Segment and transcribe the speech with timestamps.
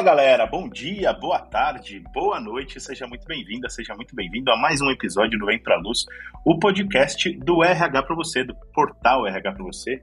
[0.00, 4.56] Fala galera, bom dia, boa tarde, boa noite, seja muito bem-vinda, seja muito bem-vindo a
[4.56, 6.06] mais um episódio do Vem Pra Luz,
[6.42, 10.02] o podcast do RH para você, do portal RH para você.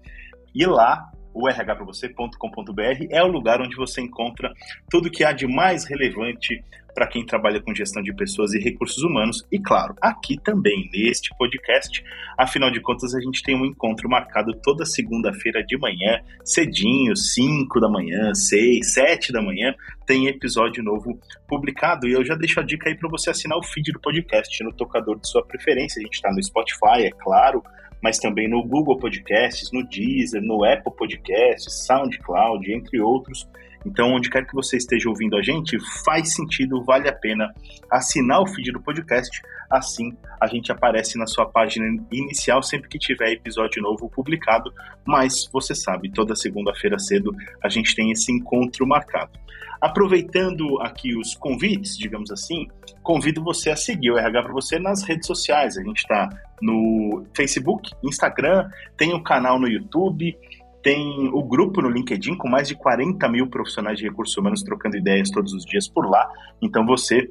[0.53, 4.51] E lá o rhpravocê.com.br é o lugar onde você encontra
[4.89, 6.63] tudo que há de mais relevante
[6.95, 9.45] para quem trabalha com gestão de pessoas e recursos humanos.
[9.51, 12.03] E claro, aqui também, neste podcast,
[12.35, 17.79] afinal de contas, a gente tem um encontro marcado toda segunda-feira de manhã, cedinho, 5
[17.79, 19.75] da manhã, 6, 7 da manhã,
[20.07, 22.07] tem episódio novo publicado.
[22.07, 24.73] E eu já deixo a dica aí para você assinar o feed do podcast no
[24.73, 25.99] tocador de sua preferência.
[25.99, 27.61] A gente está no Spotify, é claro
[28.01, 33.47] mas também no Google Podcasts, no Deezer, no Apple Podcasts, SoundCloud, entre outros.
[33.85, 37.53] Então, onde quer que você esteja ouvindo a gente, faz sentido, vale a pena
[37.91, 39.41] assinar o feed do podcast.
[39.69, 44.73] Assim, a gente aparece na sua página inicial sempre que tiver episódio novo publicado.
[45.05, 49.31] Mas você sabe, toda segunda-feira cedo a gente tem esse encontro marcado.
[49.79, 52.67] Aproveitando aqui os convites, digamos assim,
[53.03, 55.77] convido você a seguir o RH para você nas redes sociais.
[55.77, 56.29] A gente está
[56.61, 60.35] no Facebook, Instagram, tem o canal no YouTube,
[60.83, 64.97] tem o grupo no LinkedIn com mais de 40 mil profissionais de recursos humanos trocando
[64.97, 66.29] ideias todos os dias por lá.
[66.61, 67.29] Então você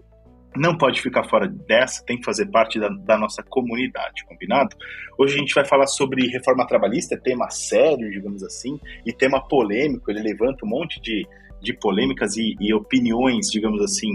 [0.55, 4.75] não pode ficar fora dessa, tem que fazer parte da, da, nossa comunidade, combinado?
[5.19, 9.47] Hoje a gente vai falar sobre reforma trabalhista, é tema sério, digamos assim, e tema
[9.47, 11.27] polêmico, ele levanta um monte de
[11.61, 14.11] de polêmicas e, e opiniões, digamos assim,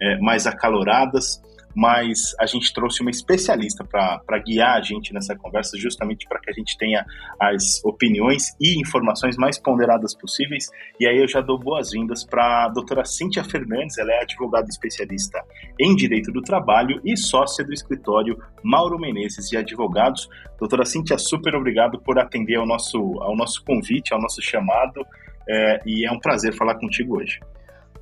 [0.00, 1.42] é, mais acaloradas,
[1.74, 6.50] mas a gente trouxe uma especialista para guiar a gente nessa conversa, justamente para que
[6.50, 7.04] a gente tenha
[7.40, 10.70] as opiniões e informações mais ponderadas possíveis.
[11.00, 15.42] E aí eu já dou boas-vindas para a doutora Cíntia Fernandes, ela é advogada especialista
[15.78, 20.28] em Direito do Trabalho e sócia do escritório Mauro Menezes e Advogados.
[20.58, 25.04] Doutora Cíntia, super obrigado por atender ao nosso, ao nosso convite, ao nosso chamado
[25.48, 27.40] é, e é um prazer falar contigo hoje.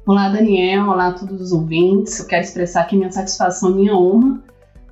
[0.05, 0.89] Olá, Daniel.
[0.89, 2.19] Olá a todos os ouvintes.
[2.19, 4.43] Eu quero expressar aqui minha satisfação, minha honra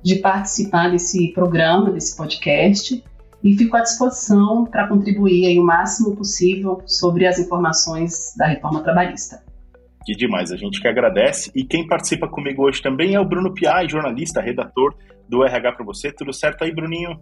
[0.01, 3.03] de participar desse programa, desse podcast,
[3.43, 8.81] e fico à disposição para contribuir aí o máximo possível sobre as informações da reforma
[8.81, 9.43] trabalhista.
[10.05, 11.51] Que demais, a gente que agradece.
[11.53, 14.95] E quem participa comigo hoje também é o Bruno Piai, jornalista, redator
[15.27, 16.09] do RH para você.
[16.13, 17.19] Tudo certo aí, Bruninho?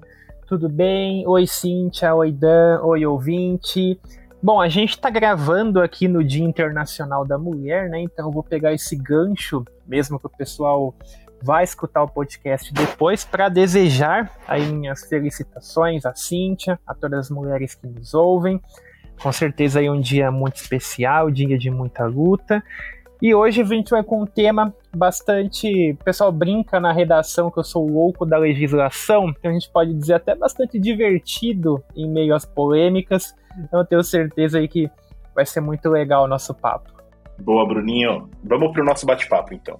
[0.47, 1.27] Tudo bem?
[1.27, 2.13] Oi, Cíntia.
[2.13, 2.81] Oi, Dan.
[2.83, 3.99] Oi, ouvinte.
[4.41, 7.99] Bom, a gente está gravando aqui no Dia Internacional da Mulher, né?
[7.99, 10.95] Então eu vou pegar esse gancho, mesmo que o pessoal
[11.41, 17.29] vai escutar o podcast depois, para desejar aí minhas felicitações a Cíntia, a todas as
[17.29, 18.61] mulheres que nos ouvem.
[19.21, 22.63] Com certeza aí um dia muito especial, dia de muita luta.
[23.21, 25.91] E hoje a gente vai com um tema bastante.
[25.91, 29.93] O pessoal brinca na redação que eu sou louco da legislação, então a gente pode
[29.93, 33.35] dizer até bastante divertido em meio às polêmicas.
[33.59, 34.89] Então eu tenho certeza aí que
[35.35, 36.91] vai ser muito legal o nosso papo.
[37.39, 38.29] Boa, Bruninho.
[38.43, 39.79] Vamos para o nosso bate-papo então.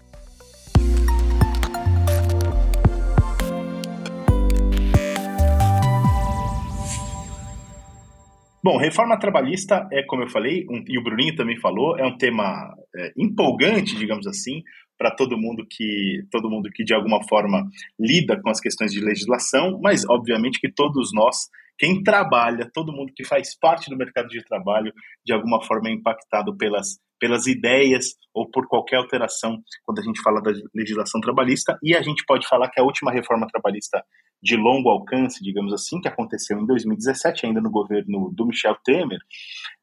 [8.62, 12.18] Bom, reforma trabalhista é, como eu falei, um, e o Bruninho também falou, é um
[12.18, 14.62] tema é, empolgante, digamos assim,
[14.98, 17.66] para todo mundo que todo mundo que de alguma forma
[17.98, 21.48] lida com as questões de legislação, mas obviamente que todos nós,
[21.80, 24.94] quem trabalha, todo mundo que faz parte do mercado de trabalho,
[25.26, 30.22] de alguma forma é impactado pelas pelas ideias ou por qualquer alteração quando a gente
[30.22, 34.02] fala da legislação trabalhista, e a gente pode falar que a última reforma trabalhista
[34.42, 39.20] de longo alcance, digamos assim, que aconteceu em 2017, ainda no governo do Michel Temer,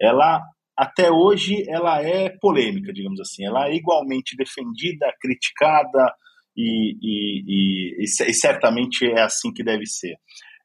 [0.01, 0.43] ela
[0.77, 6.15] até hoje ela é polêmica, digamos assim, ela é igualmente defendida, criticada
[6.57, 10.17] e, e, e, e certamente é assim que deve ser.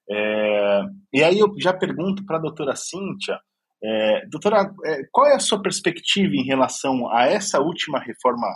[0.09, 0.81] É,
[1.13, 3.39] e aí eu já pergunto para a doutora Cíntia,
[3.83, 8.47] é, doutora, é, qual é a sua perspectiva em relação a essa última reforma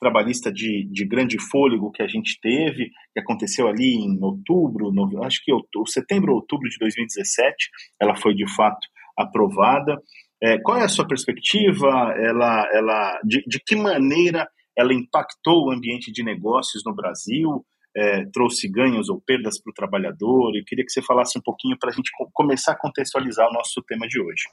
[0.00, 5.22] trabalhista de, de grande fôlego que a gente teve, que aconteceu ali em outubro, no,
[5.22, 7.54] acho que outubro, setembro ou outubro de 2017,
[8.00, 8.80] ela foi de fato
[9.16, 10.00] aprovada.
[10.42, 12.14] É, qual é a sua perspectiva?
[12.16, 17.62] Ela, ela, de, de que maneira ela impactou o ambiente de negócios no Brasil?
[17.96, 20.54] É, trouxe ganhos ou perdas para o trabalhador?
[20.54, 23.82] Eu queria que você falasse um pouquinho para a gente começar a contextualizar o nosso
[23.82, 24.44] tema de hoje.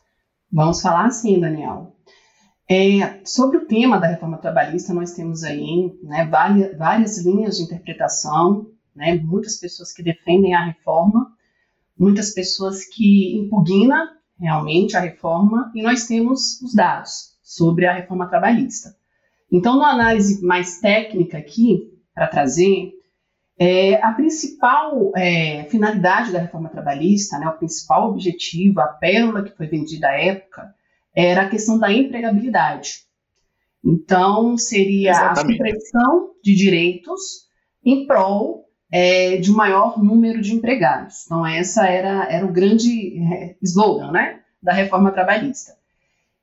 [0.51, 1.95] Vamos falar sim, Daniel.
[2.69, 7.63] É, sobre o tema da reforma trabalhista, nós temos aí né, várias, várias linhas de
[7.63, 11.31] interpretação, né, muitas pessoas que defendem a reforma,
[11.98, 14.07] muitas pessoas que impugnam
[14.38, 18.95] realmente a reforma, e nós temos os dados sobre a reforma trabalhista.
[19.51, 22.92] Então, numa análise mais técnica aqui, para trazer,
[23.59, 29.56] é, a principal é, finalidade da reforma trabalhista, né, o principal objetivo, a pérola que
[29.56, 30.74] foi vendida à época,
[31.15, 33.07] era a questão da empregabilidade.
[33.83, 35.39] Então, seria Exatamente.
[35.39, 37.48] a supressão de direitos
[37.83, 41.25] em prol é, de um maior número de empregados.
[41.25, 45.75] Então, essa era, era o grande é, slogan né, da reforma trabalhista.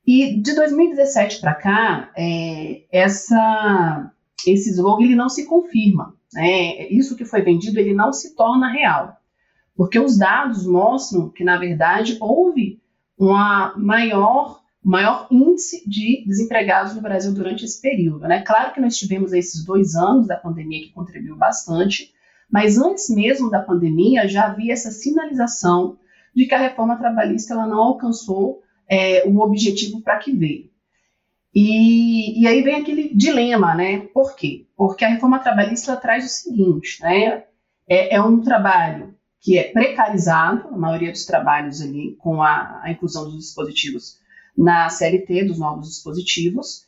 [0.06, 4.10] E de 2017 para cá, é, essa,
[4.46, 6.14] esse slogan ele não se confirma.
[6.34, 6.88] Né?
[6.88, 9.16] Isso que foi vendido ele não se torna real.
[9.76, 12.80] Porque os dados mostram que, na verdade, houve
[13.18, 18.26] uma maior, maior índice de desempregados no Brasil durante esse período.
[18.28, 18.42] Né?
[18.42, 22.12] Claro que nós tivemos esses dois anos da pandemia que contribuiu bastante,
[22.50, 25.98] mas antes mesmo da pandemia já havia essa sinalização
[26.34, 30.73] de que a reforma trabalhista ela não alcançou é, o objetivo para que veio.
[31.54, 34.00] E, e, aí vem aquele dilema, né?
[34.12, 34.66] Por quê?
[34.76, 37.44] Porque a reforma trabalhista traz o seguinte, né?
[37.88, 42.90] É, é, um trabalho que é precarizado, a maioria dos trabalhos ali, com a, a
[42.90, 44.18] inclusão dos dispositivos
[44.56, 46.86] na CLT, dos novos dispositivos,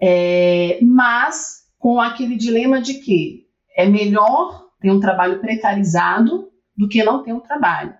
[0.00, 3.46] é, mas com aquele dilema de que
[3.76, 7.94] é melhor ter um trabalho precarizado do que não ter um trabalho.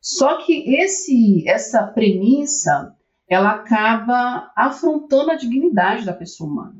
[0.00, 2.94] Só que esse, essa premissa,
[3.28, 6.76] ela acaba afrontando a dignidade da pessoa humana.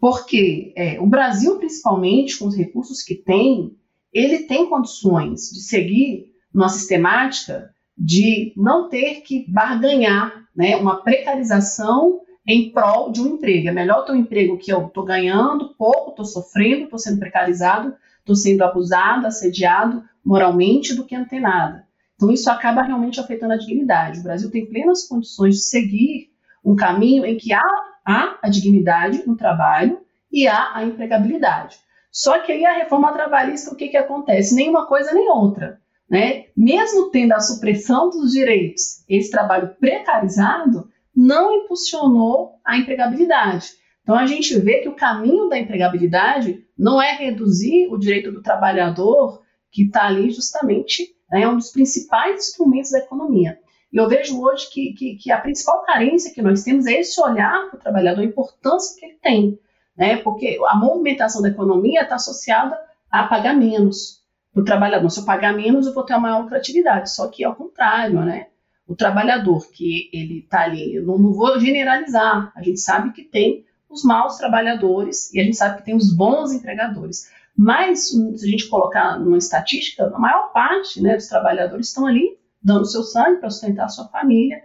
[0.00, 3.76] Porque é, o Brasil, principalmente, com os recursos que tem,
[4.12, 12.20] ele tem condições de seguir numa sistemática de não ter que barganhar né, uma precarização
[12.46, 13.68] em prol de um emprego.
[13.68, 17.94] É melhor ter um emprego que eu estou ganhando pouco, estou sofrendo, estou sendo precarizado,
[18.18, 21.83] estou sendo abusado, assediado moralmente, do que não ter nada.
[22.14, 24.20] Então, isso acaba realmente afetando a dignidade.
[24.20, 26.30] O Brasil tem plenas condições de seguir
[26.64, 27.62] um caminho em que há,
[28.06, 30.00] há a dignidade no trabalho
[30.32, 31.76] e há a empregabilidade.
[32.10, 34.54] Só que aí a reforma trabalhista, o que, que acontece?
[34.54, 35.80] Nenhuma coisa nem outra.
[36.08, 36.46] Né?
[36.56, 43.72] Mesmo tendo a supressão dos direitos, esse trabalho precarizado não impulsionou a empregabilidade.
[44.02, 48.42] Então a gente vê que o caminho da empregabilidade não é reduzir o direito do
[48.42, 53.58] trabalhador que está ali justamente né, é um dos principais instrumentos da economia.
[53.92, 57.20] E eu vejo hoje que, que, que, a principal carência que nós temos é esse
[57.20, 59.58] olhar para o trabalhador, a importância que ele tem,
[59.96, 60.16] né?
[60.18, 62.78] Porque a movimentação da economia está associada
[63.10, 64.22] a pagar menos
[64.52, 65.10] para o trabalhador.
[65.10, 67.12] Se eu pagar menos, eu vou ter uma maior lucratividade.
[67.12, 68.46] Só que ao contrário, né?
[68.86, 72.52] O trabalhador que ele está ali, eu não, não vou generalizar.
[72.54, 76.14] A gente sabe que tem os maus trabalhadores e a gente sabe que tem os
[76.14, 77.28] bons empregadores.
[77.56, 82.36] Mas, se a gente colocar numa estatística, a maior parte né, dos trabalhadores estão ali
[82.62, 84.60] dando seu sangue para sustentar a sua família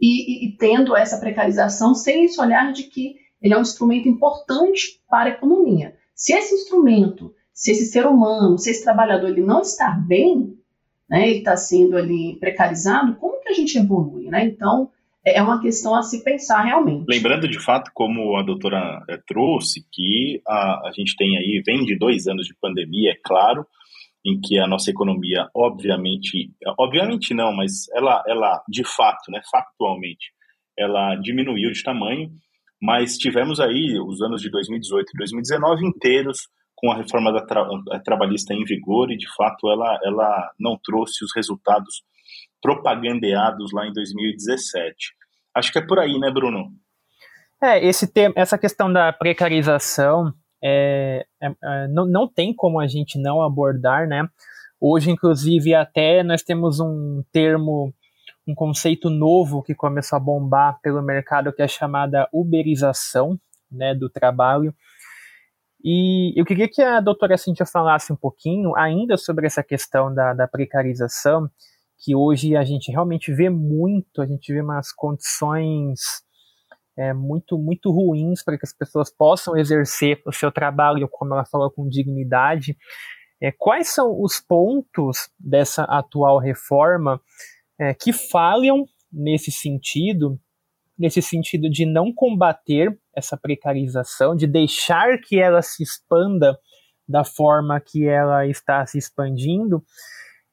[0.00, 4.08] e, e, e, tendo essa precarização sem esse olhar de que ele é um instrumento
[4.08, 5.94] importante para a economia.
[6.14, 10.58] Se esse instrumento, se esse ser humano, se esse trabalhador ele não está bem,
[11.08, 14.28] né, ele está sendo ali precarizado, como que a gente evolui?
[14.28, 14.46] Né?
[14.46, 14.90] Então,
[15.24, 17.06] é uma questão a se pensar realmente.
[17.08, 21.84] Lembrando de fato, como a doutora é, trouxe, que a, a gente tem aí, vem
[21.84, 23.66] de dois anos de pandemia, é claro,
[24.24, 30.32] em que a nossa economia, obviamente, obviamente não, mas ela, ela de fato, né, factualmente,
[30.78, 32.30] ela diminuiu de tamanho,
[32.80, 37.64] mas tivemos aí os anos de 2018 e 2019 inteiros com a reforma da tra
[38.04, 42.02] trabalhista em vigor e, de fato, ela, ela não trouxe os resultados
[42.62, 44.94] propagandeados lá em 2017.
[45.54, 46.70] Acho que é por aí, né, Bruno?
[47.60, 52.86] É, esse tema, essa questão da precarização é, é, é, não, não tem como a
[52.86, 54.26] gente não abordar, né?
[54.80, 57.92] Hoje, inclusive, até nós temos um termo,
[58.46, 63.38] um conceito novo que começou a bombar pelo mercado que é chamada uberização
[63.70, 64.74] né, do trabalho.
[65.84, 70.32] E eu queria que a doutora Cintia falasse um pouquinho ainda sobre essa questão da,
[70.32, 71.50] da precarização,
[72.02, 76.00] que hoje a gente realmente vê muito, a gente vê umas condições
[76.98, 81.44] é, muito, muito ruins para que as pessoas possam exercer o seu trabalho, como ela
[81.44, 82.76] falou, com dignidade.
[83.40, 87.20] É, quais são os pontos dessa atual reforma
[87.78, 90.40] é, que falham nesse sentido,
[90.98, 96.58] nesse sentido de não combater essa precarização, de deixar que ela se expanda
[97.08, 99.84] da forma que ela está se expandindo,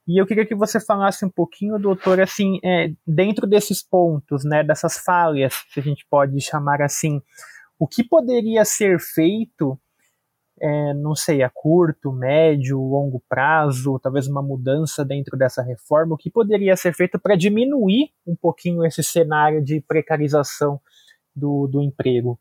[0.09, 4.63] e eu queria que você falasse um pouquinho, doutor, assim, é, dentro desses pontos, né,
[4.63, 7.21] dessas falhas, se a gente pode chamar assim,
[7.77, 9.79] o que poderia ser feito,
[10.59, 16.17] é, não sei, a curto, médio, longo prazo, talvez uma mudança dentro dessa reforma, o
[16.17, 20.81] que poderia ser feito para diminuir um pouquinho esse cenário de precarização
[21.35, 22.39] do, do emprego?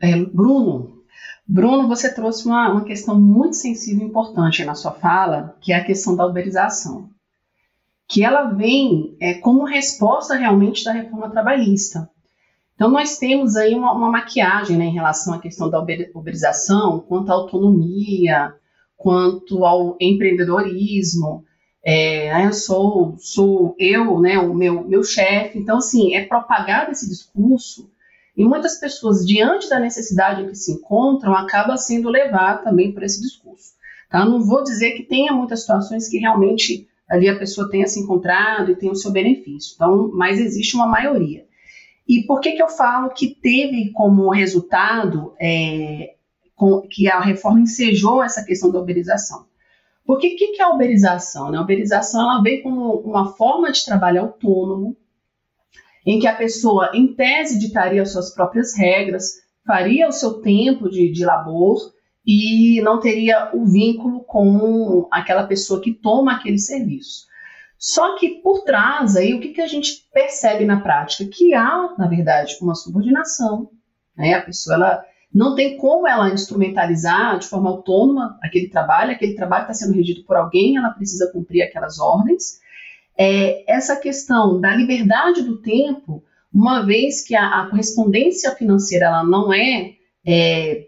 [0.00, 1.03] É, Bruno,
[1.46, 5.76] Bruno, você trouxe uma, uma questão muito sensível e importante na sua fala, que é
[5.76, 7.10] a questão da uberização.
[8.08, 12.08] Que ela vem é, como resposta realmente da reforma trabalhista.
[12.74, 15.80] Então, nós temos aí uma, uma maquiagem né, em relação à questão da
[16.14, 18.54] uberização, quanto à autonomia,
[18.96, 21.44] quanto ao empreendedorismo.
[21.84, 25.58] É, né, eu sou, sou eu, né, o meu, meu chefe.
[25.58, 27.88] Então, assim, é propagado esse discurso
[28.36, 33.02] e muitas pessoas, diante da necessidade em que se encontram, acabam sendo levadas também por
[33.02, 33.74] esse discurso.
[34.10, 34.24] Tá?
[34.24, 38.72] Não vou dizer que tenha muitas situações que realmente ali a pessoa tenha se encontrado
[38.72, 41.44] e tenha o seu benefício, então, mas existe uma maioria.
[42.08, 46.14] E por que, que eu falo que teve como resultado é,
[46.54, 49.46] com, que a reforma ensejou essa questão da uberização?
[50.06, 51.50] Porque o que, que é a uberização?
[51.50, 51.58] Né?
[51.58, 54.96] A uberização ela vem como uma forma de trabalho autônomo,
[56.06, 61.10] em que a pessoa, em tese, ditaria suas próprias regras, faria o seu tempo de,
[61.10, 61.78] de labor
[62.26, 67.26] e não teria o vínculo com aquela pessoa que toma aquele serviço.
[67.78, 71.24] Só que por trás aí, o que, que a gente percebe na prática?
[71.30, 73.70] Que há, na verdade, uma subordinação,
[74.16, 74.34] né?
[74.34, 79.62] A pessoa ela não tem como ela instrumentalizar de forma autônoma aquele trabalho, aquele trabalho
[79.62, 82.60] está sendo regido por alguém, ela precisa cumprir aquelas ordens.
[83.16, 89.24] É, essa questão da liberdade do tempo, uma vez que a, a correspondência financeira ela
[89.24, 89.94] não é,
[90.26, 90.86] é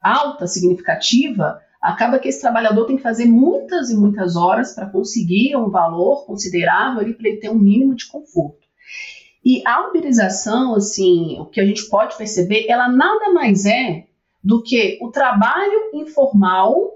[0.00, 5.56] alta, significativa, acaba que esse trabalhador tem que fazer muitas e muitas horas para conseguir
[5.56, 8.64] um valor considerável para ele ter um mínimo de conforto.
[9.44, 14.06] E a uberização, assim, o que a gente pode perceber, ela nada mais é
[14.42, 16.94] do que o trabalho informal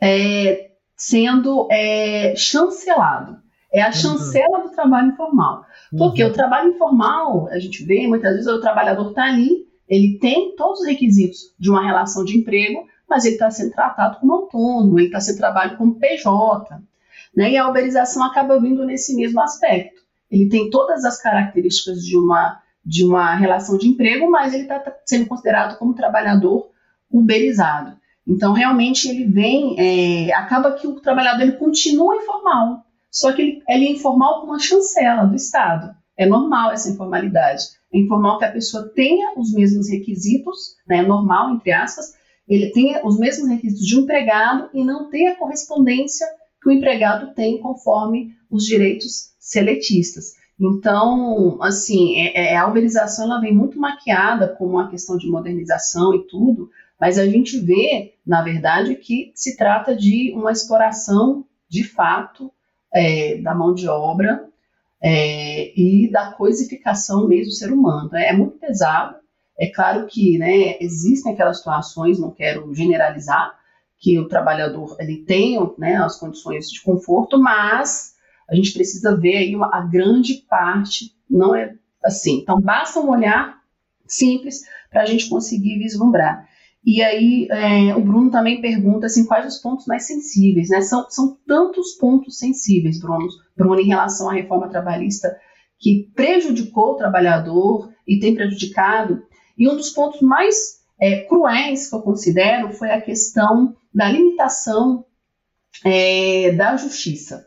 [0.00, 3.40] é, sendo é, chancelado.
[3.72, 5.64] É a chancela do trabalho informal.
[5.96, 6.30] Porque uhum.
[6.30, 10.80] o trabalho informal, a gente vê, muitas vezes o trabalhador está ali, ele tem todos
[10.80, 15.06] os requisitos de uma relação de emprego, mas ele está sendo tratado como autônomo, ele
[15.06, 16.80] está sendo trabalhado como PJ.
[17.36, 17.52] Né?
[17.52, 20.00] E a uberização acaba vindo nesse mesmo aspecto
[20.30, 24.82] ele tem todas as características de uma, de uma relação de emprego, mas ele está
[25.04, 26.70] sendo considerado como trabalhador
[27.10, 27.98] uberizado.
[28.26, 33.62] Então, realmente, ele vem, é, acaba que o trabalhador ele continua informal, só que ele,
[33.68, 35.94] ele é informal com uma chancela do Estado.
[36.16, 37.64] É normal essa informalidade.
[37.92, 42.14] É informal que a pessoa tenha os mesmos requisitos, né, normal, entre aspas,
[42.48, 46.26] ele tenha os mesmos requisitos de um empregado e não tenha a correspondência
[46.60, 50.34] que o empregado tem conforme os direitos seletistas.
[50.60, 56.14] Então, assim, é, é, a uberização ela vem muito maquiada como uma questão de modernização
[56.14, 56.68] e tudo,
[57.00, 62.52] mas a gente vê, na verdade, que se trata de uma exploração de fato
[62.92, 64.44] é, da mão de obra
[65.02, 68.10] é, e da coisificação mesmo do ser humano.
[68.14, 69.16] É, é muito pesado.
[69.58, 73.54] É claro que né, existem aquelas situações, não quero generalizar,
[73.98, 78.14] que o trabalhador ele tem né, as condições de conforto, mas
[78.48, 82.38] a gente precisa ver aí uma, a grande parte, não é assim.
[82.38, 83.60] Então, basta um olhar
[84.06, 86.48] simples para a gente conseguir vislumbrar.
[86.84, 90.80] E aí, é, o Bruno também pergunta assim, quais os pontos mais sensíveis, né?
[90.80, 95.36] São, são tantos pontos sensíveis, Bruno, Bruno, em relação à reforma trabalhista
[95.78, 99.22] que prejudicou o trabalhador e tem prejudicado.
[99.58, 105.04] E um dos pontos mais é, cruéis que eu considero foi a questão da limitação
[105.84, 107.46] é, da justiça.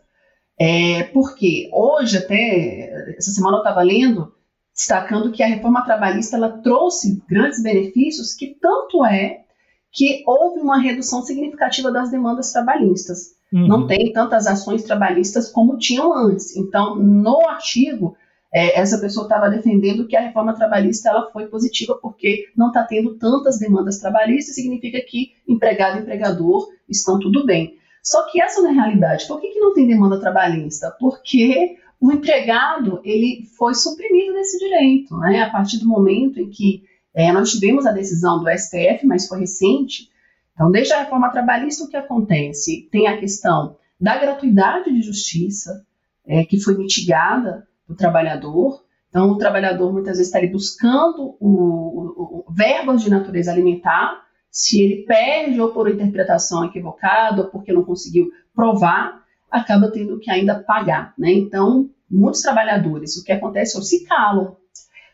[0.60, 4.33] É, porque hoje, até essa semana eu estava lendo,
[4.76, 9.44] destacando que a reforma trabalhista ela trouxe grandes benefícios, que tanto é
[9.92, 13.36] que houve uma redução significativa das demandas trabalhistas.
[13.52, 13.68] Uhum.
[13.68, 16.56] Não tem tantas ações trabalhistas como tinham antes.
[16.56, 18.18] Então, no artigo,
[18.52, 22.84] é, essa pessoa estava defendendo que a reforma trabalhista ela foi positiva porque não está
[22.84, 27.78] tendo tantas demandas trabalhistas, significa que empregado e empregador estão tudo bem.
[28.02, 29.28] Só que essa não é a realidade.
[29.28, 30.96] Por que, que não tem demanda trabalhista?
[31.00, 35.42] Porque o empregado ele foi suprimido desse direito, né?
[35.42, 36.84] A partir do momento em que
[37.16, 40.12] é, nós tivemos a decisão do STF, mas foi recente.
[40.54, 42.90] Então, desde a reforma trabalhista, o que acontece?
[42.92, 45.86] Tem a questão da gratuidade de justiça,
[46.28, 48.84] é, que foi mitigada do trabalhador.
[49.08, 54.22] Então, o trabalhador muitas vezes está ali buscando o, o, o verbas de natureza alimentar
[54.52, 60.30] se ele perde ou por interpretação equivocada ou porque não conseguiu provar, acaba tendo que
[60.30, 61.32] ainda pagar, né?
[61.32, 64.56] Então, muitos trabalhadores, o que acontece é que se calam.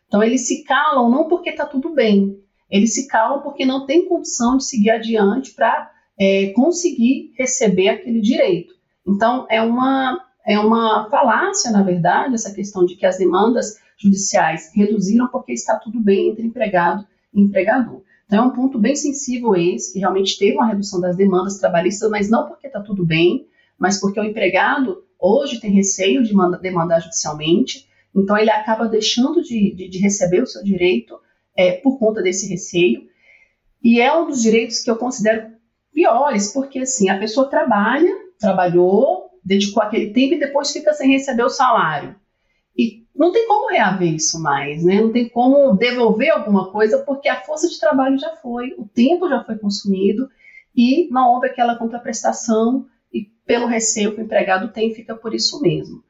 [0.07, 2.37] Então, eles se calam não porque está tudo bem,
[2.69, 8.19] eles se calam porque não tem condição de seguir adiante para é, conseguir receber aquele
[8.21, 8.73] direito.
[9.07, 14.71] Então, é uma, é uma falácia, na verdade, essa questão de que as demandas judiciais
[14.75, 18.01] reduziram porque está tudo bem entre empregado e empregador.
[18.25, 22.09] Então, é um ponto bem sensível esse, que realmente teve uma redução das demandas trabalhistas,
[22.11, 27.01] mas não porque está tudo bem, mas porque o empregado hoje tem receio de demandar
[27.01, 31.19] judicialmente, então ele acaba deixando de, de, de receber o seu direito
[31.55, 33.07] é, por conta desse receio.
[33.83, 35.51] E é um dos direitos que eu considero
[35.93, 41.43] piores, porque assim, a pessoa trabalha, trabalhou, dedicou aquele tempo e depois fica sem receber
[41.43, 42.15] o salário.
[42.77, 45.01] E não tem como reaver isso mais, né?
[45.01, 49.27] Não tem como devolver alguma coisa, porque a força de trabalho já foi, o tempo
[49.27, 50.29] já foi consumido
[50.75, 52.85] e não houve aquela contraprestação
[53.49, 56.03] pelo receio que o empregado tem, fica por isso mesmo.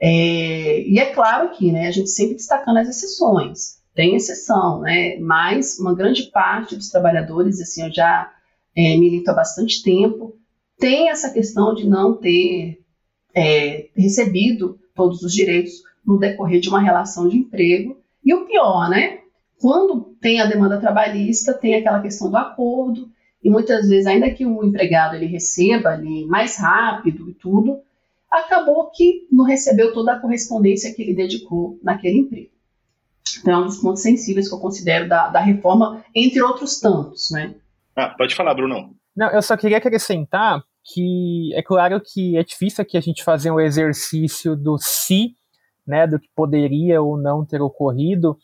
[0.00, 5.18] É, e é claro que né, a gente sempre destacando as exceções, tem exceção, né?
[5.18, 8.32] Mas uma grande parte dos trabalhadores, assim, eu já
[8.76, 10.36] é, milito há bastante tempo,
[10.78, 12.80] tem essa questão de não ter
[13.34, 17.96] é, recebido todos os direitos no decorrer de uma relação de emprego.
[18.24, 19.22] E o pior, né?
[19.60, 23.10] Quando tem a demanda trabalhista, tem aquela questão do acordo,
[23.42, 27.80] e muitas vezes, ainda que o empregado ele receba ali mais rápido e tudo,
[28.30, 32.50] acabou que não recebeu toda a correspondência que ele dedicou naquele emprego.
[33.40, 37.30] Então, é um dos pontos sensíveis que eu considero da, da reforma, entre outros tantos,
[37.30, 37.54] né?
[37.94, 38.94] Ah, pode falar, Bruno.
[39.16, 43.50] Não, eu só queria acrescentar que é claro que é difícil aqui a gente fazer
[43.50, 45.34] um exercício do se,
[45.86, 48.36] né, do que poderia ou não ter ocorrido,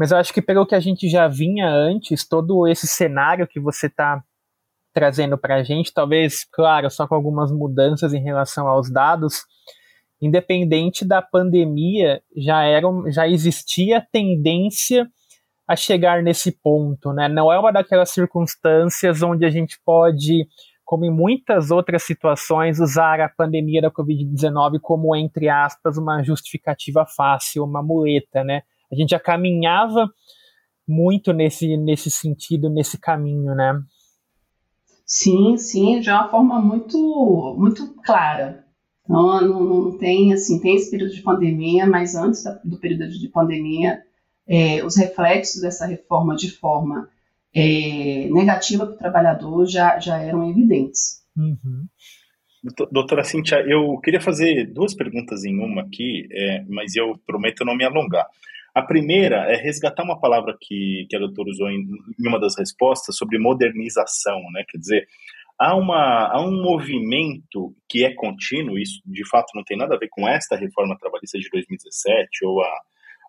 [0.00, 3.60] mas eu acho que pelo que a gente já vinha antes, todo esse cenário que
[3.60, 4.24] você está
[4.94, 9.42] trazendo para a gente, talvez, claro, só com algumas mudanças em relação aos dados,
[10.18, 15.06] independente da pandemia, já, era, já existia tendência
[15.68, 17.28] a chegar nesse ponto, né?
[17.28, 20.48] Não é uma daquelas circunstâncias onde a gente pode,
[20.82, 27.04] como em muitas outras situações, usar a pandemia da Covid-19 como, entre aspas, uma justificativa
[27.04, 28.62] fácil, uma muleta, né?
[28.92, 30.10] A gente já caminhava
[30.86, 33.80] muito nesse, nesse sentido, nesse caminho, né?
[35.06, 38.64] Sim, sim, de uma forma muito, muito clara.
[39.08, 43.08] Não, não, não, tem, assim, tem esse período de pandemia, mas antes da, do período
[43.08, 44.02] de pandemia,
[44.46, 47.08] é, os reflexos dessa reforma de forma
[47.52, 51.24] é, negativa para o trabalhador já, já eram evidentes.
[51.36, 51.86] Uhum.
[52.92, 57.74] Doutora Cintia, eu queria fazer duas perguntas em uma aqui, é, mas eu prometo não
[57.74, 58.26] me alongar.
[58.74, 61.80] A primeira é resgatar uma palavra que, que a doutora usou em,
[62.18, 64.64] em uma das respostas sobre modernização, né?
[64.68, 65.08] Quer dizer,
[65.58, 69.98] há, uma, há um movimento que é contínuo, isso de fato não tem nada a
[69.98, 72.80] ver com esta reforma trabalhista de 2017 ou a,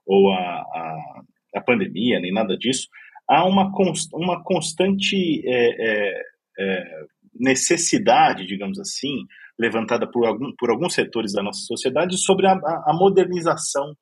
[0.06, 1.21] ou a, a,
[1.56, 2.88] a pandemia, nem nada disso.
[3.27, 6.21] Há uma, const, uma constante é, é,
[6.60, 9.25] é, necessidade, digamos assim,
[9.58, 13.95] levantada por, algum, por alguns setores da nossa sociedade sobre a, a modernização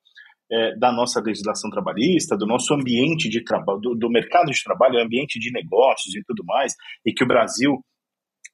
[0.50, 4.98] é, da nossa legislação trabalhista, do nosso ambiente de trabalho, do, do, mercado de trabalho,
[4.98, 6.74] ambiente de negócios e tudo mais,
[7.06, 7.78] e que o Brasil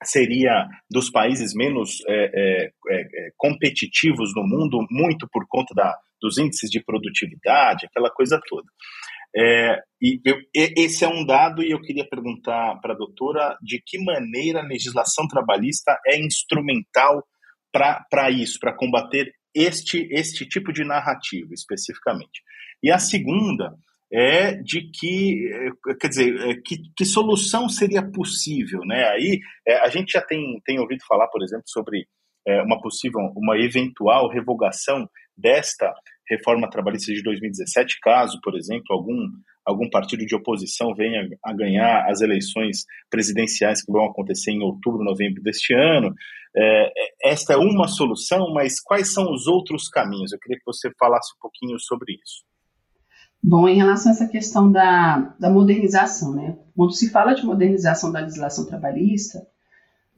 [0.05, 5.97] seria dos países menos é, é, é, é competitivos no mundo, muito por conta da,
[6.21, 8.67] dos índices de produtividade, aquela coisa toda.
[9.35, 13.83] É, e eu, esse é um dado e eu queria perguntar para a doutora de
[13.85, 17.23] que maneira a legislação trabalhista é instrumental
[17.71, 22.42] para isso, para combater este, este tipo de narrativa especificamente.
[22.83, 23.75] E a segunda
[24.12, 29.09] é de que, eh, quer dizer, eh, que, que solução seria possível, né?
[29.09, 32.07] Aí é, a gente já tem, tem ouvido falar, por exemplo, sobre
[32.64, 35.92] uma possível, uma eventual revogação desta
[36.31, 39.29] reforma trabalhista de 2017, caso, por exemplo, algum,
[39.67, 45.05] algum partido de oposição venha a ganhar as eleições presidenciais que vão acontecer em outubro,
[45.05, 46.15] novembro deste ano.
[46.57, 46.93] É,
[47.25, 50.33] esta é uma solução, mas quais são os outros caminhos?
[50.33, 52.45] Eu queria que você falasse um pouquinho sobre isso.
[53.43, 56.57] Bom, em relação a essa questão da, da modernização, né?
[56.75, 59.47] Quando se fala de modernização da legislação trabalhista,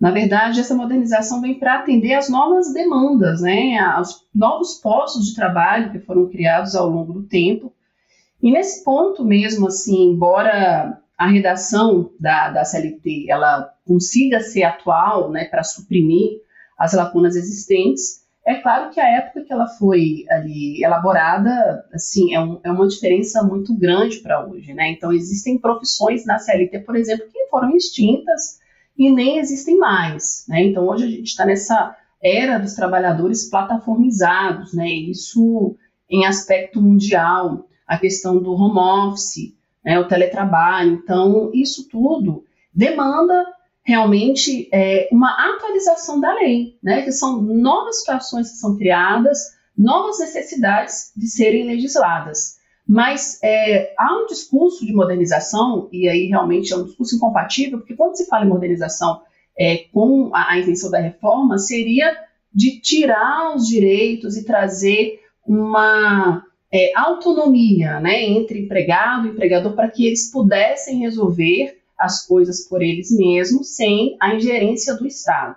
[0.01, 3.77] na verdade, essa modernização vem para atender às novas demandas, né?
[3.79, 7.73] aos novos postos de trabalho que foram criados ao longo do tempo.
[8.43, 15.31] E nesse ponto mesmo, assim, embora a redação da, da CLT ela consiga ser atual,
[15.31, 16.41] né, para suprimir
[16.79, 22.41] as lacunas existentes, é claro que a época que ela foi ali elaborada, assim, é,
[22.41, 24.91] um, é uma diferença muito grande para hoje, né?
[24.93, 28.59] Então existem profissões na CLT, por exemplo, que foram extintas
[28.97, 30.63] e nem existem mais, né?
[30.63, 34.89] Então hoje a gente está nessa era dos trabalhadores plataformizados, né?
[34.89, 35.77] Isso
[36.09, 39.99] em aspecto mundial, a questão do home office, né?
[39.99, 43.45] o teletrabalho, então isso tudo demanda
[43.89, 50.19] realmente é, uma atualização da lei, né, que são novas situações que são criadas, novas
[50.19, 52.59] necessidades de serem legisladas.
[52.87, 57.97] Mas é, há um discurso de modernização, e aí realmente é um discurso incompatível, porque
[57.97, 59.23] quando se fala em modernização
[59.59, 62.15] é, com a, a intenção da reforma, seria
[62.53, 69.91] de tirar os direitos e trazer uma é, autonomia né, entre empregado e empregador para
[69.91, 75.57] que eles pudessem resolver as coisas por eles mesmos sem a ingerência do Estado.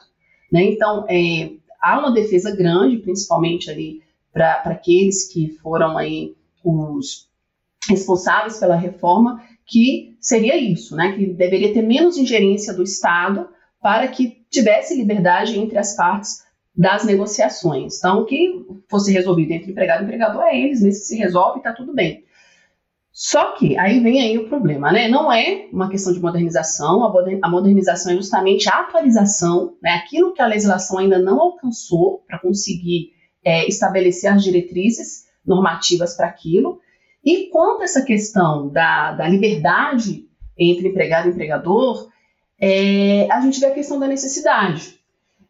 [0.51, 0.63] Né?
[0.63, 4.01] Então, é, há uma defesa grande, principalmente ali
[4.33, 7.29] para aqueles que foram aí os
[7.89, 11.13] responsáveis pela reforma, que seria isso, né?
[11.13, 13.49] que deveria ter menos ingerência do Estado
[13.81, 16.43] para que tivesse liberdade entre as partes
[16.75, 17.97] das negociações.
[17.97, 21.57] Então, o que fosse resolvido entre empregado e empregador é eles mesmos que se resolve
[21.57, 22.23] e está tudo bem.
[23.11, 25.09] Só que aí vem aí o problema, né?
[25.09, 29.91] Não é uma questão de modernização, a modernização é justamente a atualização, né?
[29.91, 33.11] aquilo que a legislação ainda não alcançou para conseguir
[33.43, 36.79] é, estabelecer as diretrizes normativas para aquilo.
[37.23, 40.25] E quanto a essa questão da, da liberdade
[40.57, 42.09] entre empregado e empregador,
[42.59, 45.00] é, a gente vê a questão da necessidade.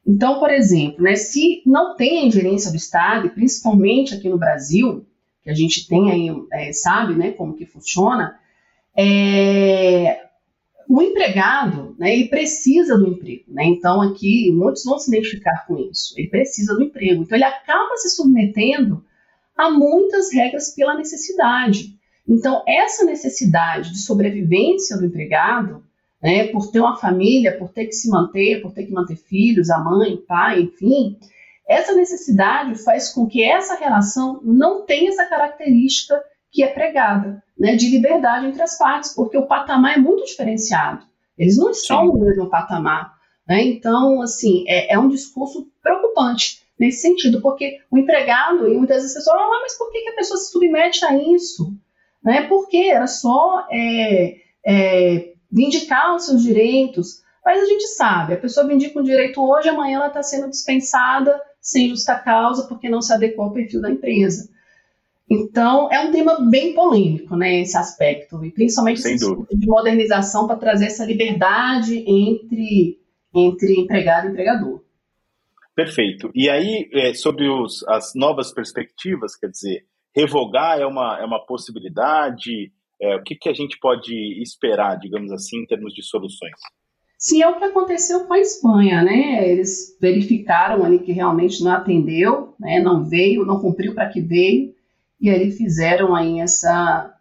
[0.06, 4.38] Então, por exemplo, né, se não tem a ingerência do Estado, e principalmente aqui no
[4.38, 5.06] Brasil,
[5.44, 8.38] que a gente tem aí, é, sabe, né, como que funciona,
[8.98, 10.22] é,
[10.90, 15.78] o empregado, né, ele precisa do emprego, né, então aqui muitos vão se identificar com
[15.78, 19.04] isso, ele precisa do emprego, então ele acaba se submetendo
[19.56, 21.96] a muitas regras pela necessidade.
[22.28, 25.84] Então, essa necessidade de sobrevivência do empregado,
[26.22, 29.70] né, por ter uma família, por ter que se manter, por ter que manter filhos,
[29.70, 31.18] a mãe, pai, enfim,
[31.68, 37.76] essa necessidade faz com que essa relação não tenha essa característica que é pregada, né,
[37.76, 41.06] de liberdade entre as partes, porque o patamar é muito diferenciado.
[41.38, 42.08] Eles não estão Sim.
[42.08, 43.14] no mesmo patamar.
[43.48, 43.64] Né?
[43.64, 49.12] Então, assim, é, é, um discurso preocupante nesse sentido, porque o empregado, e muitas vezes
[49.12, 51.74] as pessoas falam, ah, mas por que, que a pessoa se submete a isso?
[52.24, 52.44] Né?
[52.48, 57.22] Porque era só é, é, vindicar os seus direitos.
[57.44, 61.40] Mas a gente sabe, a pessoa vindica um direito hoje, amanhã ela está sendo dispensada
[61.60, 64.50] sem justa causa porque não se adequou ao perfil da empresa.
[65.30, 70.58] Então, é um tema bem polêmico, né, esse aspecto, e principalmente esse de modernização para
[70.58, 73.00] trazer essa liberdade entre,
[73.34, 74.84] entre empregado e empregador.
[75.74, 76.30] Perfeito.
[76.36, 81.46] E aí, é, sobre os, as novas perspectivas, quer dizer, revogar é uma, é uma
[81.46, 82.72] possibilidade?
[83.02, 86.54] É, o que, que a gente pode esperar, digamos assim, em termos de soluções?
[87.18, 89.48] Sim, é o que aconteceu com a Espanha, né?
[89.48, 92.80] Eles verificaram ali que realmente não atendeu, né?
[92.80, 94.74] não veio, não cumpriu para que veio,
[95.20, 97.16] e aí fizeram aí essa,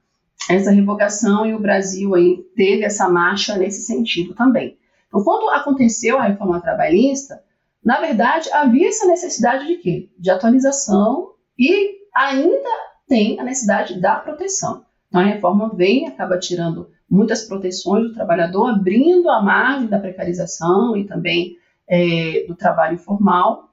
[0.48, 4.78] essa revogação e o Brasil aí teve essa marcha nesse sentido também.
[5.06, 7.42] Então, quando aconteceu a reforma trabalhista,
[7.84, 10.10] na verdade, havia essa necessidade de quê?
[10.18, 12.70] De atualização e ainda
[13.06, 14.84] tem a necessidade da proteção.
[15.10, 20.96] Então a reforma vem, acaba tirando muitas proteções do trabalhador, abrindo a margem da precarização
[20.96, 21.56] e também
[21.88, 23.68] é, do trabalho informal.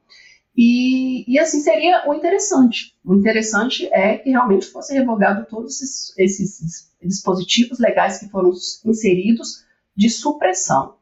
[0.55, 2.95] E, e, assim seria o interessante.
[3.05, 8.51] O interessante é que realmente fosse revogado todos esses, esses dispositivos legais que foram
[8.83, 9.63] inseridos
[9.95, 10.95] de supressão.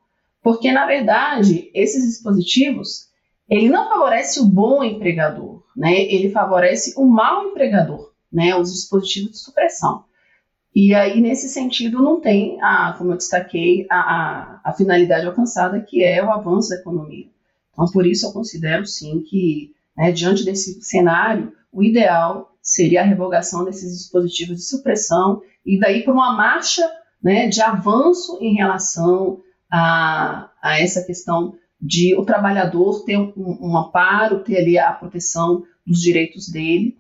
[0.44, 3.08] Porque, na verdade, esses dispositivos,
[3.50, 6.02] ele não favorece o bom empregador, né?
[6.02, 8.58] ele favorece o mau empregador, né?
[8.58, 10.04] os dispositivos de supressão.
[10.76, 15.80] E aí, nesse sentido, não tem, a, como eu destaquei, a, a, a finalidade alcançada,
[15.80, 17.28] que é o avanço da economia.
[17.72, 23.06] Então, por isso, eu considero, sim, que, né, diante desse cenário, o ideal seria a
[23.06, 26.86] revogação desses dispositivos de supressão e daí para uma marcha
[27.24, 29.40] né, de avanço em relação
[29.72, 35.64] a, a essa questão de o trabalhador ter um, um amparo, ter ali a proteção
[35.86, 36.98] dos direitos dele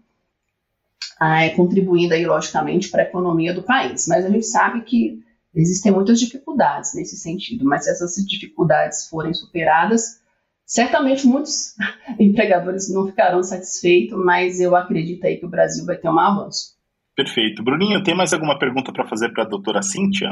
[1.21, 4.07] é, contribuindo aí, logicamente, para a economia do país.
[4.07, 5.19] Mas a gente sabe que
[5.53, 10.19] existem muitas dificuldades nesse sentido, mas se essas dificuldades forem superadas,
[10.65, 11.73] certamente muitos
[12.19, 16.75] empregadores não ficarão satisfeitos, mas eu acredito aí que o Brasil vai ter um avanço.
[17.15, 17.63] Perfeito.
[17.63, 20.27] Bruninho, tem mais alguma pergunta para fazer para a doutora Cíntia?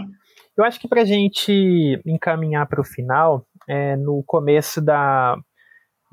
[0.56, 5.38] Eu acho que para a gente encaminhar para o final, é, no começo da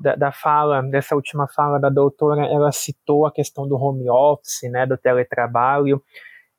[0.01, 4.69] da, da, fala, dessa última fala da doutora, ela citou a questão do home office,
[4.71, 6.01] né, do teletrabalho.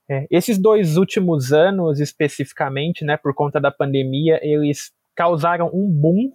[0.09, 6.31] É, esses dois últimos anos, especificamente, né, por conta da pandemia, eles causaram um boom,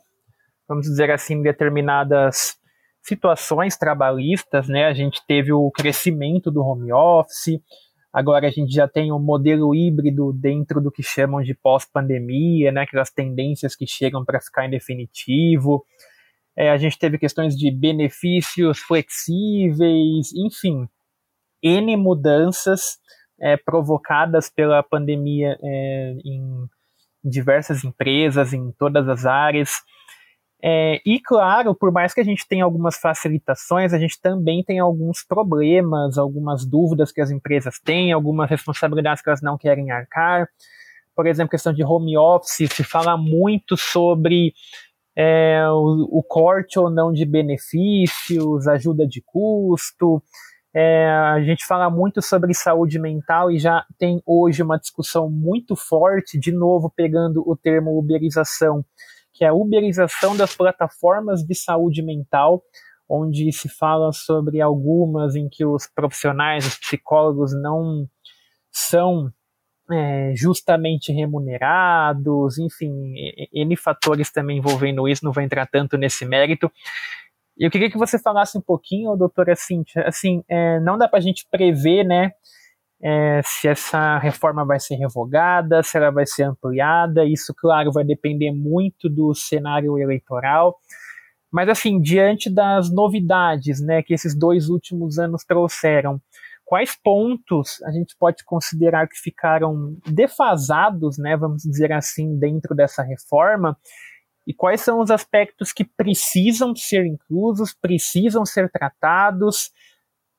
[0.68, 2.58] vamos dizer assim, em determinadas
[3.02, 7.62] situações trabalhistas, né, a gente teve o crescimento do home office,
[8.12, 12.82] agora a gente já tem um modelo híbrido dentro do que chamam de pós-pandemia, né,
[12.82, 15.86] aquelas tendências que chegam para ficar em definitivo,
[16.58, 20.90] é, a gente teve questões de benefícios flexíveis, enfim,
[21.62, 22.98] N mudanças
[23.40, 26.68] é, provocadas pela pandemia é, em
[27.24, 29.84] diversas empresas, em todas as áreas.
[30.64, 34.80] É, e claro, por mais que a gente tenha algumas facilitações, a gente também tem
[34.80, 40.50] alguns problemas, algumas dúvidas que as empresas têm, algumas responsabilidades que elas não querem arcar.
[41.16, 44.54] Por exemplo, questão de home office, se fala muito sobre
[45.18, 50.22] é, o, o, corte ou não de benefícios, ajuda de custo.
[50.76, 55.76] É, a gente fala muito sobre saúde mental e já tem hoje uma discussão muito
[55.76, 58.86] forte, de novo pegando o termo uberização,
[59.34, 62.62] que é a uberização das plataformas de saúde mental,
[63.10, 68.08] onde se fala sobre algumas em que os profissionais, os psicólogos não
[68.72, 69.32] são
[69.92, 73.14] é, justamente remunerados, enfim,
[73.54, 76.72] N fatores também envolvendo isso, não vou entrar tanto nesse mérito.
[77.58, 81.22] Eu queria que você falasse um pouquinho, doutora Cíntia, assim, é, não dá para a
[81.22, 82.32] gente prever, né,
[83.02, 88.04] é, se essa reforma vai ser revogada, se ela vai ser ampliada, isso, claro, vai
[88.04, 90.78] depender muito do cenário eleitoral,
[91.52, 96.22] mas, assim, diante das novidades, né, que esses dois últimos anos trouxeram,
[96.68, 103.02] quais pontos a gente pode considerar que ficaram defasados, né, vamos dizer assim, dentro dessa
[103.02, 103.78] reforma,
[104.46, 109.72] e quais são os aspectos que precisam ser inclusos, precisam ser tratados,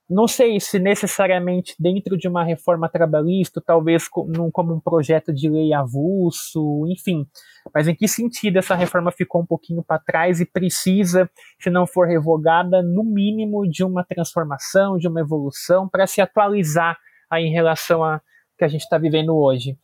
[0.09, 5.75] não sei se necessariamente dentro de uma reforma trabalhista, talvez como um projeto de lei
[5.75, 7.27] avulso, enfim.
[7.75, 11.87] Mas em que sentido essa reforma ficou um pouquinho para trás e precisa, se não
[11.87, 16.97] for revogada, no mínimo de uma transformação, de uma evolução, para se atualizar
[17.31, 18.23] aí em relação a
[18.57, 19.77] que a gente está vivendo hoje?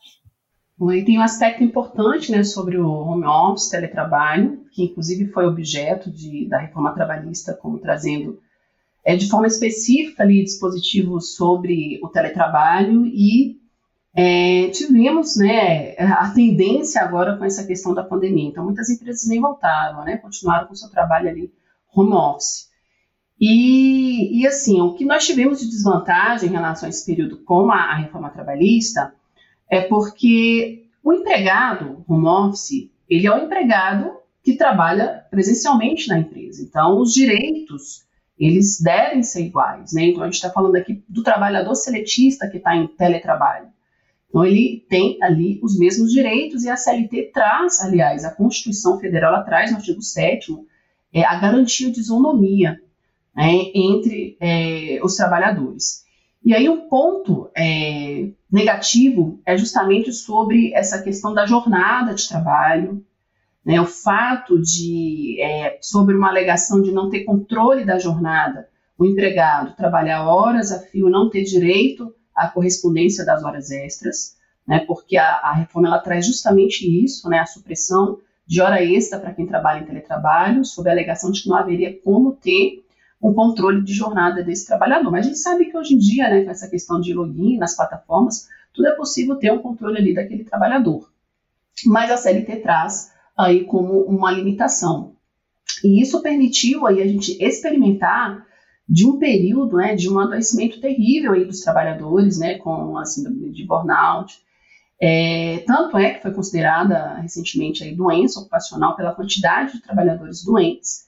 [0.91, 6.11] Aí tem um aspecto importante né, sobre o home office, teletrabalho, que inclusive foi objeto
[6.11, 8.41] de, da reforma trabalhista, como trazendo
[9.05, 13.61] é, de forma específica ali dispositivos sobre o teletrabalho e
[14.17, 18.49] é, tivemos né, a tendência agora com essa questão da pandemia.
[18.49, 21.53] Então, muitas empresas nem voltaram, né, continuaram com o seu trabalho ali
[21.95, 22.73] home office.
[23.39, 27.71] E, e, assim, o que nós tivemos de desvantagem em relação a esse período com
[27.71, 29.13] a, a reforma trabalhista
[29.69, 34.13] é porque o empregado home office, ele é o empregado
[34.43, 36.63] que trabalha presencialmente na empresa.
[36.63, 38.05] Então, os direitos
[38.39, 40.07] eles devem ser iguais, né?
[40.07, 43.69] Então a gente está falando aqui do trabalhador seletista que está em teletrabalho.
[44.29, 49.35] Então ele tem ali os mesmos direitos e a CLT traz, aliás, a Constituição Federal
[49.35, 50.53] ela traz no artigo 7
[51.13, 52.81] é, a garantia de isonomia
[53.35, 56.05] né, entre é, os trabalhadores.
[56.45, 63.05] E aí um ponto é, negativo é justamente sobre essa questão da jornada de trabalho,
[63.65, 69.05] né, o fato de, é, sobre uma alegação de não ter controle da jornada, o
[69.05, 75.17] empregado trabalhar horas a fio, não ter direito à correspondência das horas extras, né, porque
[75.17, 79.47] a, a reforma ela traz justamente isso, né, a supressão de hora extra para quem
[79.47, 82.85] trabalha em teletrabalho, sob a alegação de que não haveria como ter
[83.23, 85.11] um controle de jornada desse trabalhador.
[85.11, 87.75] Mas a gente sabe que hoje em dia, né, com essa questão de login nas
[87.75, 91.11] plataformas, tudo é possível ter um controle ali daquele trabalhador.
[91.87, 95.15] Mas a CLT traz aí como uma limitação.
[95.83, 98.47] E isso permitiu aí a gente experimentar
[98.89, 103.51] de um período, né, de um adoecimento terrível aí dos trabalhadores, né, com a síndrome
[103.51, 104.43] de burnout.
[105.01, 111.05] É, tanto é que foi considerada recentemente aí doença ocupacional pela quantidade de trabalhadores doentes.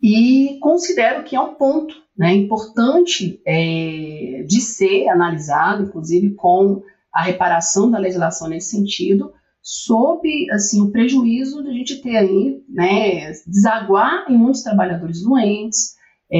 [0.00, 7.22] E considero que é um ponto né, importante é, de ser analisado, inclusive com a
[7.22, 9.32] reparação da legislação nesse sentido,
[9.68, 15.94] sob assim o prejuízo de a gente ter aí, né, desaguar em muitos trabalhadores doentes,
[16.32, 16.38] é,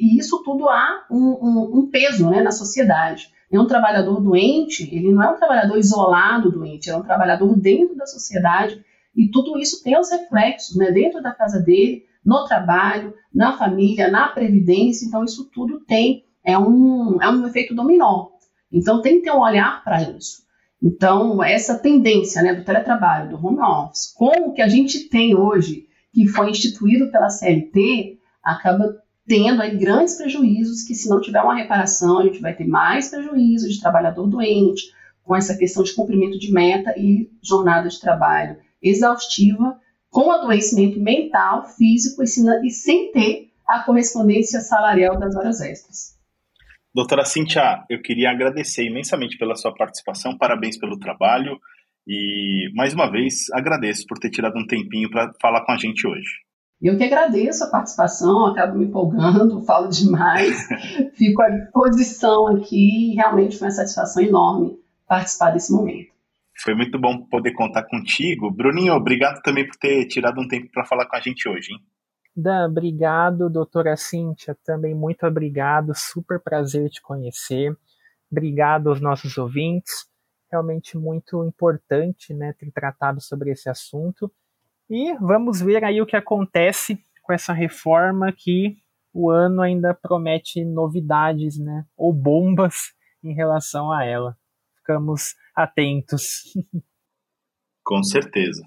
[0.00, 3.32] e isso tudo há um, um, um, peso né, na sociedade.
[3.50, 7.96] E um trabalhador doente, ele não é um trabalhador isolado doente, é um trabalhador dentro
[7.96, 8.80] da sociedade,
[9.12, 14.08] e tudo isso tem os reflexos né, dentro da casa dele, no trabalho, na família,
[14.08, 18.28] na previdência, então isso tudo tem, é um, é um efeito dominó.
[18.70, 20.46] Então tem que ter um olhar para isso.
[20.82, 25.36] Então, essa tendência né, do teletrabalho, do home office, com o que a gente tem
[25.36, 31.42] hoje, que foi instituído pela CLT, acaba tendo aí grandes prejuízos que se não tiver
[31.42, 35.94] uma reparação, a gente vai ter mais prejuízos de trabalhador doente, com essa questão de
[35.94, 43.50] cumprimento de meta e jornada de trabalho exaustiva, com adoecimento mental, físico e sem ter
[43.66, 46.17] a correspondência salarial das horas extras.
[46.94, 51.58] Doutora Cintia, eu queria agradecer imensamente pela sua participação, parabéns pelo trabalho
[52.06, 56.06] e, mais uma vez, agradeço por ter tirado um tempinho para falar com a gente
[56.06, 56.28] hoje.
[56.80, 60.66] Eu que agradeço a participação, acabo me empolgando, falo demais,
[61.14, 66.08] fico à disposição aqui e realmente foi uma satisfação enorme participar desse momento.
[66.62, 68.50] Foi muito bom poder contar contigo.
[68.50, 71.78] Bruninho, obrigado também por ter tirado um tempo para falar com a gente hoje, hein?
[72.36, 77.76] Dan, obrigado, doutora Cíntia, também muito obrigado, super prazer te conhecer.
[78.30, 80.06] Obrigado aos nossos ouvintes,
[80.50, 84.30] realmente muito importante né, ter tratado sobre esse assunto.
[84.88, 88.76] E vamos ver aí o que acontece com essa reforma que
[89.12, 94.36] o ano ainda promete novidades, né, ou bombas em relação a ela.
[94.76, 96.44] Ficamos atentos.
[97.82, 98.62] Com certeza.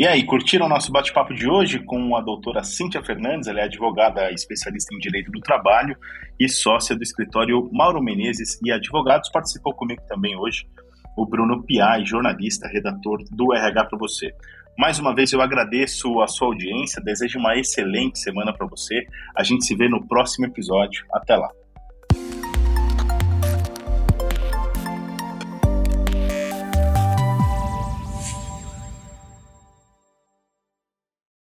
[0.00, 3.48] E aí, curtiram o nosso bate-papo de hoje com a doutora Cíntia Fernandes?
[3.48, 5.94] Ela é advogada especialista em direito do trabalho
[6.40, 9.28] e sócia do escritório Mauro Menezes e Advogados.
[9.28, 10.66] Participou comigo também hoje
[11.14, 14.32] o Bruno Piai, jornalista, redator do RH para você.
[14.78, 19.06] Mais uma vez eu agradeço a sua audiência, desejo uma excelente semana para você.
[19.36, 21.04] A gente se vê no próximo episódio.
[21.12, 21.50] Até lá.